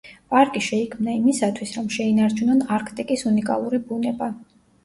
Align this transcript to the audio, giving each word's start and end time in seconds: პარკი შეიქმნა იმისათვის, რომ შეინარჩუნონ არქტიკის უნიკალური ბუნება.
პარკი 0.33 0.61
შეიქმნა 0.67 1.13
იმისათვის, 1.17 1.75
რომ 1.79 1.91
შეინარჩუნონ 1.97 2.65
არქტიკის 2.79 3.25
უნიკალური 3.33 3.85
ბუნება. 3.91 4.33